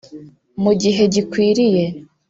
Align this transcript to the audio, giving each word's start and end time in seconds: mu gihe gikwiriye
mu 0.63 0.71
gihe 0.81 1.03
gikwiriye 1.13 1.85